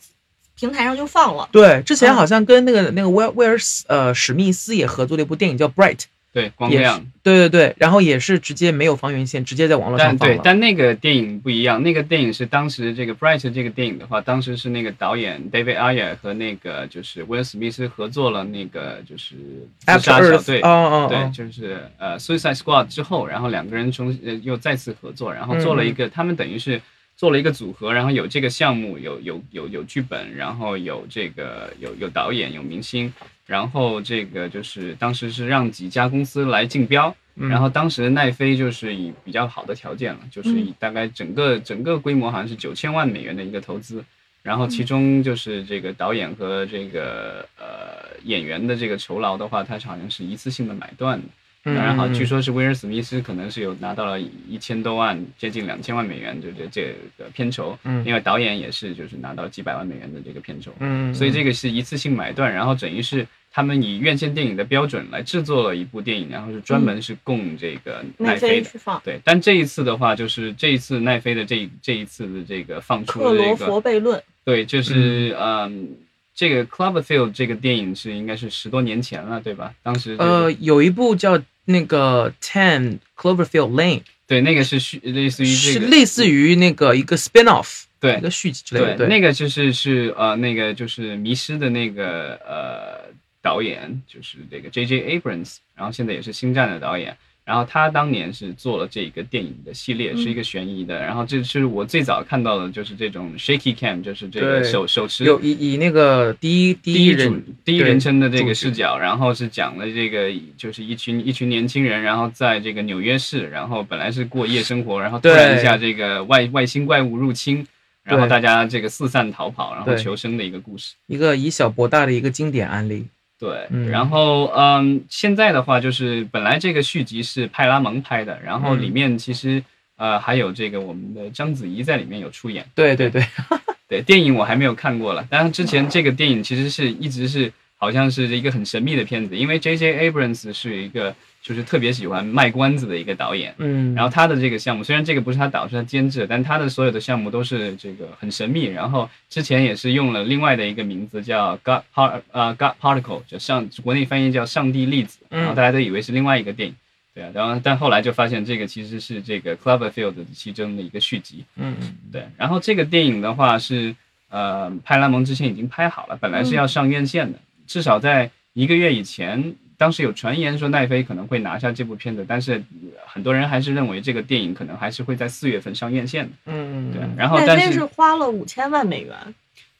[0.61, 1.49] 平台上就放了。
[1.51, 7.03] 对，之前嗯好像跟那个那个威威尔斯呃史密斯也合作了一部电影叫 Bright，对，光亮。
[7.23, 10.41] 对对对，然后也是直接没有房源线，直接在网络上放了。
[10.43, 19.35] 但那个电影不一样，那个电影是当时这个《Bright》这个电影的话，当时是那个导演 David Ayer 和那个就是威尔史密斯合作了那个就是
[19.79, 26.81] 自杀小队，哦哦对，哦，就是呃 Suicide Squad 之后，然后两个人重呃又再次合作，然后做了一个，他们等于是
[27.21, 33.13] 做了一个组合，然后有这个项目，有有有有剧本，然后有这个有有导演，有明星，
[33.45, 44.03] 然后这个就是当时是让几家公司来竞标，嗯然后当时奈飞就是以比较好的条件了，就是以大概整个整个规模好像是九千万美元的一个投资，
[44.41, 51.27] 然后其中就是这个导演和这个呃演员的这个酬劳的话，它是好像是一次性的买断的。
[51.63, 58.03] 然好，嗯据说是威尔史密斯可能是有拿到了一千多万，接近两千万美元就这这个片酬，嗯。
[58.03, 68.63] 另外导演也是就是拿到几百万美元的这个片酬，嗯，所以这个是一次性买断，然后等于是他们以院线电影的标准来制作了一部电影，然后是专门是供这个奈奈飞的。
[68.63, 74.19] 飞去放《对，但这一次的话，就是这一次奈飞的这这一次的这个放出克罗的这个，佛悖论》。
[74.43, 75.89] 对，就是嗯，
[76.33, 79.73] 这个 Cloverfield 这个电影是应该是十多年前了，对吧？
[79.83, 88.97] 当时这个呃有一部叫那个 Ten Cloverfield Lane，对，那个是续类似于是这个类似于那个一个 spin off，对一个续集之类的。
[88.97, 95.19] 对，那个就是是呃那个就是迷失的那个呃导演，就是这个 J.J.
[95.19, 97.15] Abrams，然后现在也是星战的导演。
[97.51, 100.97] 然后他当年是做了这个电影的系列，是一个悬疑的。
[100.97, 117.67] 然后这是我最早看到的，就是这种 shaky cam，就是这个手手持有以以那个第一第第一人第一人称的这个视角，然后是讲了这个就是一群一群年轻人，然后在这个纽约市，然后本来是过夜生活，然后突然一下这个外外星怪物入侵，
[118.01, 120.93] 然后大家这个四散逃跑，然后求生的一个故事。
[121.07, 123.07] 一个以小博大的一个经典案例。
[123.41, 129.63] 对，嗯然后嗯，现在的话就是本来这个续集是派拉蒙拍的，然后里嗯面其实
[129.97, 132.63] 呃还有这个我们的章子怡在里面有出演。
[132.75, 133.25] 对对对，
[133.89, 140.11] 对，电影我还没有看过了，但是之前这个电影其实是一直是好像是一个很神秘的片子，因为 J.J.
[140.11, 143.53] Abrams 是一个就是特别喜欢卖关子的一个导演。
[143.57, 148.65] 嗯，然后他的这个项目，虽然这个不是他导，是他监制，但他的所有的项目都是这个很神秘。
[148.65, 156.75] 然后之前也是用了另外的一个名字叫 God Part 呃 God Particle，就上国内翻译叫上帝粒子，嗯然后大家都以为是另外一个电影，
[157.13, 161.43] 对啊，然后但后来就发现这个其实是这个 Cloverfield 的其中的一个续集。
[161.55, 163.95] 嗯嗯对，然后这个电影的话是，
[164.29, 176.31] 呃，派拉蒙之前已经拍好了，本来是要上院线的，至少在一个月以前，当时有传言说奈飞可能会拿下这部片子，但是呃很多人还是认为这个电影可能还是会在四月份上院线的。
[176.45, 179.15] 嗯，对嗯，然后但是奈飞是花了五千万美元，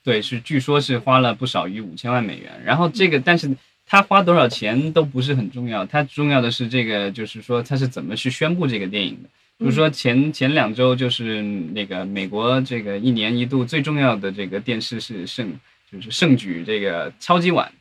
[0.04, 2.50] 对，是据说是花了不少于五千万美元。
[2.66, 9.30] 然后这个，但是他花多少钱都不是很重要，他重要的是这个，就是说他是怎么去宣布这个电影的。
[9.60, 15.54] 比如说前前两周就是那个美国这个一年一度最重要的这个电视是盛，
[15.92, 17.72] 就是盛举这个超级碗，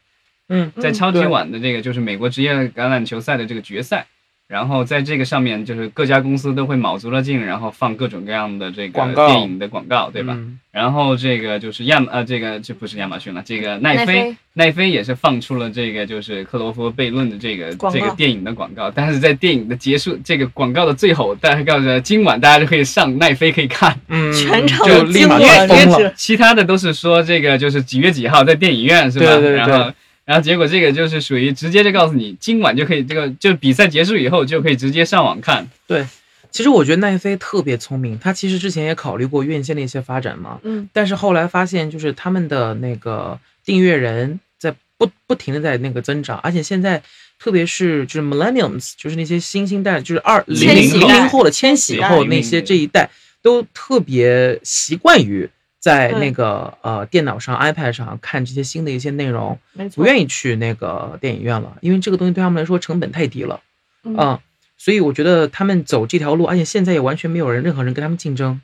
[0.51, 4.05] 嗯，在超级碗的这个就是美国职业橄榄球赛的这个决赛，
[4.49, 10.35] 然后在这个上面就是各家公司都会卯足了劲，然后放各种各样的这个电影的广告，对吧？
[10.37, 10.59] 嗯。
[10.73, 26.13] 然后这个就是亚呃，这个这不是亚马逊了，这个奈飞奈飞也是放出了这个就是克罗夫悖论的这个这个电影的广告，但是在电影的结束这个广告的最后，大家告诉他今晚大家就可以上奈飞可以看，嗯，全场就立马疯了。
[26.15, 29.27] 其他的都是说这个就是几月几号在电影院是吧？
[29.27, 29.93] 对对对然后
[30.31, 36.07] 然后结果这个就是属于直接就告诉你今晚就可以这个就比赛结束以后就可以直接上网看，对，
[36.53, 40.89] 其实我觉得奈飞特别聪明，他其实之前也考虑过院线的一些发展嘛，嗯。
[40.93, 47.03] 但是后来发现，就是他们的那个订阅人在不不停的在那个增长，而且现在
[47.41, 53.11] 特别是就是 millenniums，就是那些新兴代，就是二零零零零后的千禧后那些这一代，
[53.43, 59.59] 都特别习惯于在那个呃电脑上、iPad 上看这些新的一些内容，
[59.97, 63.61] 不愿意去那个电影院了，因为这个东西对他们来说成本太低了。
[64.05, 64.39] 嗯嗯，
[64.77, 68.61] 所以我觉得他们走这条路，而且现在也完全没有人任何人跟他们竞争。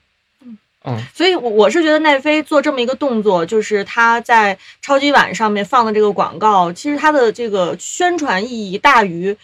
[0.84, 9.36] 嗯所以，我我是觉得奈飞做这么一个动作，就是他在超级碗上面放的这个广告，其实它的这个宣传意义大于。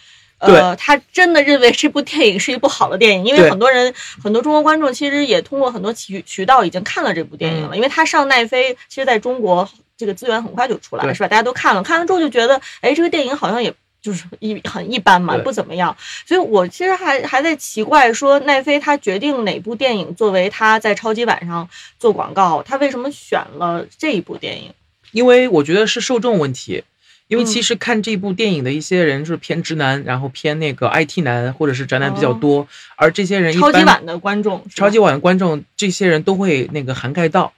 [0.43, 11.27] 呃，他真的认为这部电影是一部好的电影，因为很多人、很多中国观众其实也通过很多渠渠道已经看了这部电影了，因为他上奈飞，其实在中国这个资源很快就出来了，是吧？
[11.27, 15.95] 大家都看了，看了之后就觉得，哎，这个电影好像也就是一很一般嘛，不怎么样。
[16.25, 24.73] 所以我其实还还在奇怪，说奈飞他决定哪部电影作为他在超级晚上做广告，他为什么选了这一部电影？
[25.11, 26.83] 因为我觉得是受众问题。
[27.33, 27.45] 因为嗯。
[27.45, 37.51] 其实看这部电影的一些人是偏直男，然后偏那个 IT 男或者是宅男比较多，而这些人一般超级晚的观众，超级晚的观众，这些人都会那个涵盖到。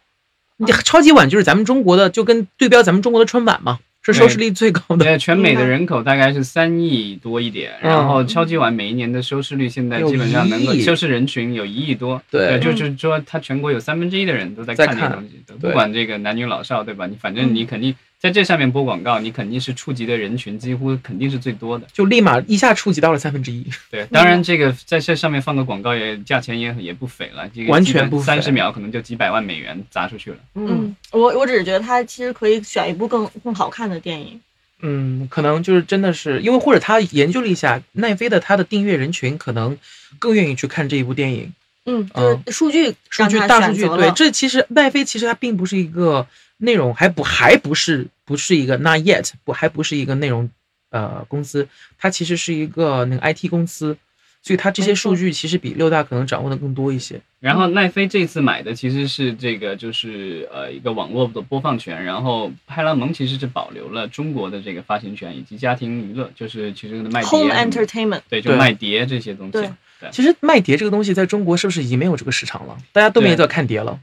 [0.58, 5.04] 你超级晚就是咱们中国的，就跟对标咱们中国的春晚嘛，是收视率最高的。
[5.04, 12.58] 对，全美的人口大概是三亿多一点，嗯然后超级碗每一年的收视率现在基本上能够收视人群有一亿多，对。
[12.62, 17.06] 就是说它全国有三分之一的人都在看这个东西，不管这个男女老少，对吧？
[17.08, 21.86] 你反正你肯定在这上面播广告，你肯定是触及的人群几乎肯定是最多的。
[21.94, 23.64] 就立马一下触及到了三分之一。
[23.92, 30.38] 对，当然这个在这上面放个广告也价钱也也不菲了，这个完全不三十秒可能就几百万美元砸出去了。
[30.56, 34.42] 嗯，我我只是觉得他其实可以选一部更更好看的电影。
[34.82, 39.78] 嗯，可能就是真的是因为或者他研究了一下奈飞的他的订阅人群，可能
[40.18, 41.54] 更愿意去看这一部电影。
[41.86, 46.26] 嗯，就是数据数据大数据对这其实奈飞其实它并不是一个
[46.58, 50.50] 内容，还不还不是不是一个 not yet 不还不是一个内容
[50.90, 53.98] 呃公司，它其实是一个那个 IT 公司，
[54.42, 57.20] 所以它这些数据其实比六大可能掌握的更多一些。
[57.40, 68.22] 然后奈飞这次买的其实是这个，就是呃一个网络的播放权，然后派拉蒙其实是保留了中国的这个发行权以及家庭娱乐，就是其实卖碟 Home Entertainment。
[68.28, 69.52] 对，就卖碟这些东西。
[69.52, 72.76] 对对其实卖碟这个东西在中国是不是已经没有这个市场了？
[72.92, 74.00] 大家都没对在看碟了，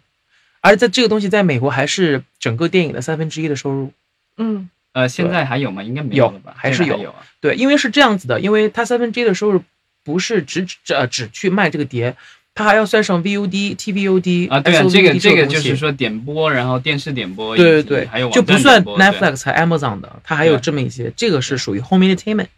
[0.62, 3.92] 而在这个东西在美国还是整个电影的三分之一的收入。
[4.38, 5.82] 嗯呃，现在还有吗？
[5.82, 6.54] 应该没有了吧？
[6.56, 7.14] 还是有。
[7.40, 9.62] 对，因为是这样子的，因为它三分之一的收入
[10.04, 12.14] 不是只只呃只去卖这个碟，
[12.54, 22.48] 它还要算上 VOD、TVOD 啊，对啊，这个这个就是说点播，然后电视点播，对对对，还有就不算 Netflix 和 Amazon 的，它还有这么一些，这个是属于 Home Entertainment，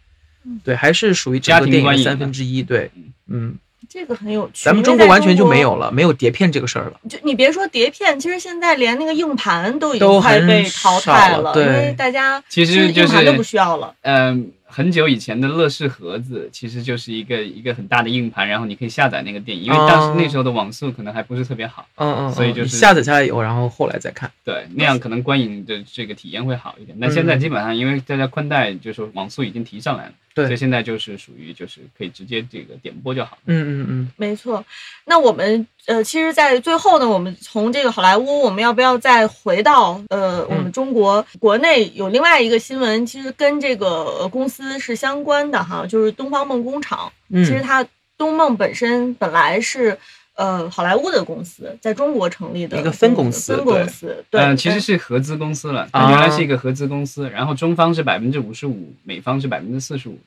[0.45, 2.91] 嗯对，还是属于整家个电影的三分之一，对，
[3.29, 3.55] 嗯，
[3.89, 4.65] 这个很有趣。
[4.65, 6.99] 咱们中国完全就没有了，没有碟片这个事儿了。
[7.09, 13.93] 就你别说碟片，其实现在连那个硬盘都已经快被淘汰少了对因为大家其实就是硬盘都不需要了。
[14.01, 24.29] 嗯，很久以前的乐视盒子其实就是一个一个很大的硬盘，然后你可以下载那个电影，因为当时那时候的网速可能还不是特别好，嗯嗯，嗯所以就是下载下来以后，然后后来再看。
[24.43, 26.97] 对，那样可能观影的这个体验会好一点。
[26.99, 30.45] 那现在基本上因为大家宽带就是网速已经提上来了，对。
[30.45, 33.39] 所以现在就是属于就是可以直接这个点播就好。
[33.45, 34.63] 嗯嗯嗯，没错，
[35.05, 43.87] 那我们呃，其实，在最后呢，我们从这个好莱坞，我们要不要再回到呃，我们中国国内有另外一个新闻，其实跟这个
[44.19, 47.11] 呃公司是相关的哈，就是东方梦工厂。
[47.29, 47.43] 嗯。
[47.43, 49.97] 其实它东梦本身本来是
[50.35, 54.23] 呃好莱坞的公司，在中国成立的一个分公司分公司。
[54.29, 60.19] 对，嗯，其实是合资公司了，原来是一个合资公司，然后中方是百分之五十五，美方是百分之四十五。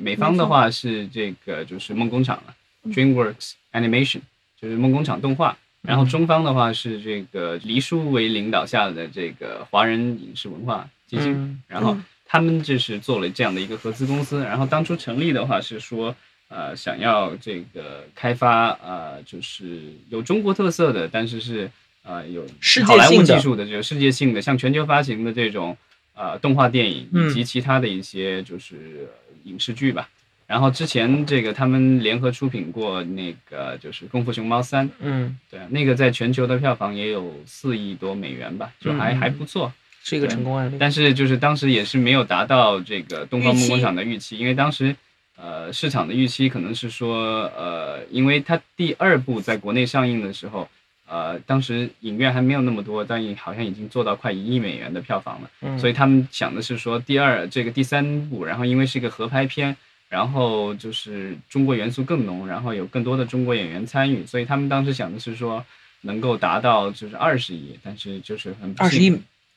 [0.00, 2.54] 美方的话是这个就是梦工厂了
[2.92, 4.20] ，DreamWorks Animation
[4.60, 5.56] 就是梦工厂动画。
[5.82, 11.96] 然后中方的话是这个黎叔为领导下的这个华人影视文化基金，嗯然后
[12.26, 14.42] 他们就是做了这样的一个合资公司。
[14.42, 16.14] 然后当初成立的话是说，
[16.48, 21.70] 呃，想要这个开发呃，就是有中国特色的，但是是
[22.02, 22.46] 呃有
[22.86, 25.76] 好莱坞技术的这个世界性的，像全球发行的这种
[26.14, 29.08] 呃动画电影嗯以及其他的一些就是
[29.44, 30.08] 影视剧吧。
[30.46, 39.70] 然后之前这个他们联合出品过那个就是《功夫熊猫三》，嗯，对，那个在全球的票房也有四亿多美元吧，就还、嗯还不错。
[40.02, 40.76] 是一个成功案例。
[40.80, 44.96] 但是就是当时也是没有达到这个东方梦工厂的预期，因为当时
[45.40, 50.68] 呃市场的预期可能是说呃，因为它第二部在国内上映的时候，
[51.08, 59.76] 呃，当时影院还没有那么多，但好像已经做到快一亿美元的票房了，嗯，所以他们想的是说第二这个第三部，然后因为是一个合拍片。
[60.10, 65.62] 然后就是中国元素更浓，然后有更多的中国演员参与，所以他们当时想的是说
[66.00, 69.08] 能够达到就是二十亿，但是就是很不二十亿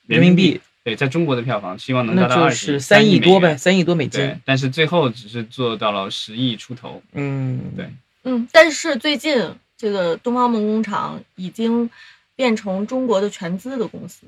[0.08, 4.10] 人民币，对，在中国的票房希望能那达到二十三亿多呗，美三亿多美元。
[4.12, 7.02] 对金。，但是最后只是做到了十亿出头。
[7.14, 7.88] 嗯，对
[8.24, 11.90] 嗯，但是最近这个东方梦工厂已经
[12.36, 14.26] 变成中国的全资的公司。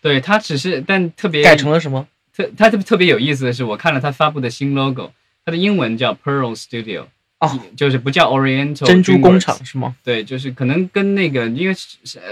[0.00, 2.06] 对，它只是但特别改成了什么？
[2.32, 5.10] 特，它特别特别有意思的是，我看了它发布的新 logo，
[5.44, 7.06] 它的英文叫 Pearl Studio，
[7.40, 9.94] 哦，就是不叫 Oriental 珍珠工厂是吗？
[10.02, 11.74] 对，就是可能跟那个，因为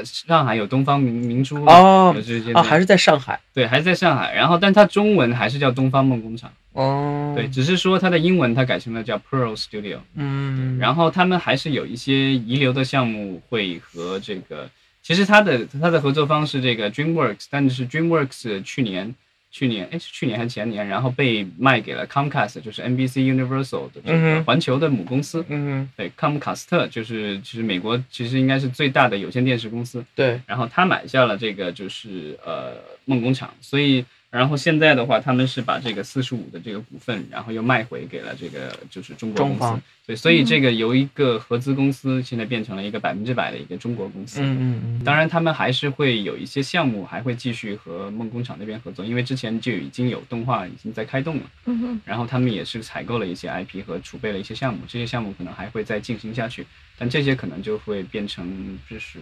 [0.04, 3.38] 上海有东方明明珠嘛哦这些啊，还是在上海。
[3.54, 4.34] 对，还是在上海。
[4.34, 6.52] 然后，但它中文还是叫东方梦工厂。
[6.72, 9.98] 哦，对，，只是说它的英文它改成了叫 Pearl Studio。
[10.14, 14.68] 嗯，然后他们还是有一些遗留的项目会和这个，
[15.02, 19.14] 其实它的它的合作方是这个 DreamWorks，但是 DreamWorks 去年
[19.56, 25.42] 去年哎是去年还是前年，然后被卖给了 Comcast，就是 NBC Universal 的这嗯环球的母公司。
[25.48, 32.74] 嗯对，Comcast 就是其实美国其实应该是最大的有线电视公司，对，然后他买下了这个就是呃
[33.06, 34.04] 梦工厂，所以
[34.36, 44.40] 然后现在的话，他们是把这个四十五的这个股份，然后又卖回给了这个就是中国公司中方，对，所以这个由一个合资公司现在变成了一个百分之百的一个中国公司。
[44.40, 56.66] 嗯嗯嗯，当然，他们还是会有一些项目，还会继续和梦工厂那边合作，因为之前就已经有动画已经在开动了，嗯哼，然后他们也是采购了一些 IP 和储备了一些项目，这些项目可能还会再进行下去，
[56.98, 59.18] 但这些可能就会变成就是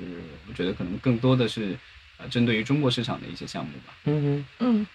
[0.49, 1.77] 我觉得可能更多的是
[2.19, 3.95] 呃针对于中国市场的一些项目吧。
[4.07, 4.87] 嗯嗯。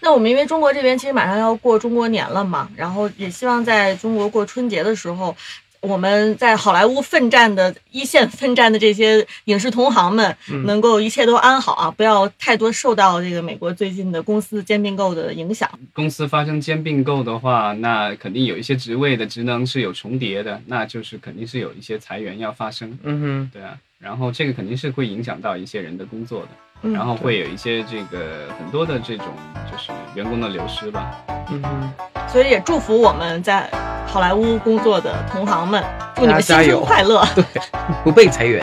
[0.00, 5.36] 那我们因为中国这边其实马上要过中国年了嘛，然后也希望在中国过春节的时候，
[5.80, 15.68] 我们在好莱坞奋战的一线奋战的这些影视同行们，嗯能够一切都安好啊，不要太多受到这个美国最近的公司兼并购的影响。
[15.92, 26.48] 公司发生兼并购的话，那肯定有一些职位的职能是有重叠的，那就是肯定是有一些裁员要发生，嗯哼，对啊，然后这个肯定是会影响到一些人的工作的，
[26.82, 29.26] 嗯然后会有一些这个很多的这种
[29.70, 31.12] 就是员工的流失吧。
[31.50, 33.68] 嗯哼，所以也祝福我们在
[34.06, 35.82] 好莱坞工作的同行们，
[36.16, 37.24] 祝你们新春快乐。
[37.34, 37.44] 对，
[38.04, 38.62] 不被裁员。